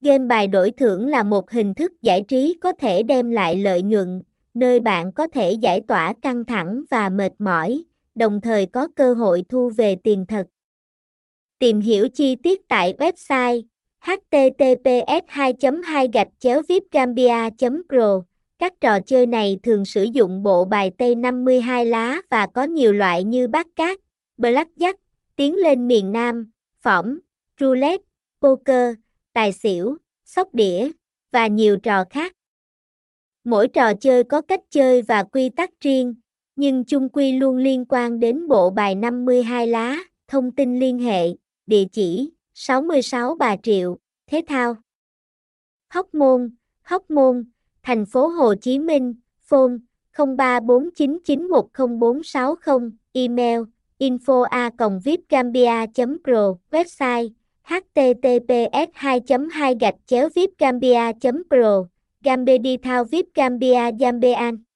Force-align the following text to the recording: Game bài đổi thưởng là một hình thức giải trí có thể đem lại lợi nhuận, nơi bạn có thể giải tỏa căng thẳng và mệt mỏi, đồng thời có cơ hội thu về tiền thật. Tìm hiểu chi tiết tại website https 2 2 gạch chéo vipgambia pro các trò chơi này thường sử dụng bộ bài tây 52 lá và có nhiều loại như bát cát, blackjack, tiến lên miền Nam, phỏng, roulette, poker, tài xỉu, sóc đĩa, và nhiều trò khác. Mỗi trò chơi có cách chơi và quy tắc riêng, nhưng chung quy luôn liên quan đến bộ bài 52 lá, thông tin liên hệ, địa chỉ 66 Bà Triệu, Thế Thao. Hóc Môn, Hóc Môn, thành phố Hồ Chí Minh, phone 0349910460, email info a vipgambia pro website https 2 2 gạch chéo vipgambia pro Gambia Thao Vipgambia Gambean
Game 0.00 0.26
bài 0.26 0.46
đổi 0.46 0.70
thưởng 0.70 1.06
là 1.08 1.22
một 1.22 1.50
hình 1.50 1.74
thức 1.74 1.92
giải 2.02 2.24
trí 2.28 2.58
có 2.60 2.72
thể 2.72 3.02
đem 3.02 3.30
lại 3.30 3.56
lợi 3.56 3.82
nhuận, 3.82 4.22
nơi 4.54 4.80
bạn 4.80 5.12
có 5.12 5.26
thể 5.26 5.52
giải 5.52 5.80
tỏa 5.88 6.12
căng 6.22 6.44
thẳng 6.44 6.82
và 6.90 7.08
mệt 7.08 7.32
mỏi, 7.38 7.84
đồng 8.14 8.40
thời 8.40 8.66
có 8.66 8.88
cơ 8.96 9.14
hội 9.14 9.44
thu 9.48 9.70
về 9.76 9.96
tiền 10.04 10.24
thật. 10.28 10.46
Tìm 11.58 11.80
hiểu 11.80 12.08
chi 12.08 12.36
tiết 12.36 12.68
tại 12.68 12.94
website 12.98 13.62
https 14.00 15.24
2 15.26 15.54
2 15.84 16.08
gạch 16.12 16.28
chéo 16.38 16.62
vipgambia 16.68 17.50
pro 17.88 18.22
các 18.58 18.72
trò 18.80 19.00
chơi 19.00 19.26
này 19.26 19.58
thường 19.62 19.84
sử 19.84 20.02
dụng 20.02 20.42
bộ 20.42 20.64
bài 20.64 20.90
tây 20.98 21.14
52 21.14 21.86
lá 21.86 22.20
và 22.30 22.46
có 22.46 22.62
nhiều 22.62 22.92
loại 22.92 23.24
như 23.24 23.48
bát 23.48 23.66
cát, 23.76 23.98
blackjack, 24.38 24.94
tiến 25.36 25.56
lên 25.56 25.88
miền 25.88 26.12
Nam, 26.12 26.50
phỏng, 26.82 27.18
roulette, 27.60 28.04
poker, 28.40 28.94
tài 29.38 29.52
xỉu, 29.52 29.96
sóc 30.24 30.54
đĩa, 30.54 30.90
và 31.32 31.46
nhiều 31.46 31.76
trò 31.76 32.04
khác. 32.10 32.32
Mỗi 33.44 33.68
trò 33.68 33.94
chơi 33.94 34.24
có 34.24 34.40
cách 34.40 34.60
chơi 34.70 35.02
và 35.02 35.22
quy 35.22 35.48
tắc 35.48 35.70
riêng, 35.80 36.14
nhưng 36.56 36.84
chung 36.84 37.08
quy 37.08 37.32
luôn 37.32 37.56
liên 37.56 37.84
quan 37.88 38.20
đến 38.20 38.48
bộ 38.48 38.70
bài 38.70 38.94
52 38.94 39.66
lá, 39.66 39.98
thông 40.28 40.52
tin 40.52 40.78
liên 40.78 40.98
hệ, 40.98 41.28
địa 41.66 41.84
chỉ 41.92 42.30
66 42.54 43.34
Bà 43.34 43.56
Triệu, 43.56 43.98
Thế 44.26 44.42
Thao. 44.46 44.76
Hóc 45.88 46.14
Môn, 46.14 46.50
Hóc 46.82 47.10
Môn, 47.10 47.44
thành 47.82 48.06
phố 48.06 48.26
Hồ 48.26 48.54
Chí 48.54 48.78
Minh, 48.78 49.14
phone 49.40 49.72
0349910460, 50.16 52.90
email 53.12 53.60
info 53.98 54.42
a 54.42 54.70
vipgambia 55.04 55.86
pro 56.24 56.54
website 56.70 57.37
https 57.68 58.88
2 59.02 59.20
2 59.48 59.74
gạch 59.80 59.94
chéo 60.06 60.28
vipgambia 60.34 61.12
pro 61.50 61.84
Gambia 62.24 62.76
Thao 62.82 63.04
Vipgambia 63.04 63.90
Gambean 63.90 64.67